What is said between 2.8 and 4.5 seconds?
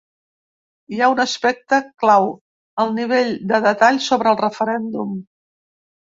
el nivell de detall sobre el